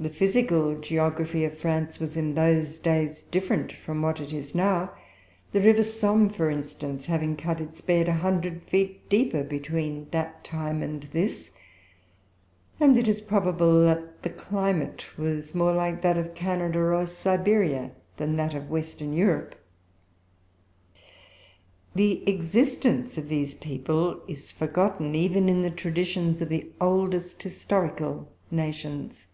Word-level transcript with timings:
The 0.00 0.10
physical 0.10 0.78
geography 0.78 1.42
of 1.44 1.58
France 1.58 1.98
was 1.98 2.16
in 2.16 2.36
those 2.36 2.78
days 2.78 3.20
different 3.24 3.72
from 3.72 4.00
what 4.00 4.20
it 4.20 4.32
is 4.32 4.54
now 4.54 4.92
the 5.50 5.60
river 5.60 5.82
Somme, 5.82 6.28
for 6.28 6.48
instance, 6.50 7.06
having 7.06 7.34
cut 7.36 7.60
its 7.60 7.80
bed 7.80 8.06
a 8.08 8.12
hundred 8.12 8.62
feet 8.62 9.08
deeper 9.08 9.42
between 9.42 10.06
that 10.12 10.44
time 10.44 10.84
and 10.84 11.02
this; 11.02 11.50
and, 12.78 12.96
it 12.96 13.08
is 13.08 13.20
probable, 13.20 13.82
that 13.86 14.22
the 14.22 14.30
climate 14.30 15.04
was 15.18 15.52
more 15.52 15.72
like 15.72 16.00
that 16.02 16.16
of 16.16 16.32
Canada 16.32 16.78
or 16.78 17.04
Siberia, 17.04 17.90
than 18.18 18.36
that 18.36 18.54
of 18.54 18.70
Western 18.70 19.12
Europe. 19.12 19.56
The 21.96 22.22
existence 22.30 23.18
of 23.18 23.28
these 23.28 23.56
people 23.56 24.20
is 24.28 24.52
forgotten 24.52 25.16
even 25.16 25.48
in 25.48 25.62
the 25.62 25.72
traditions 25.72 26.40
of 26.40 26.50
the 26.50 26.70
oldest 26.80 27.42
historical 27.42 28.30
nations. 28.48 29.24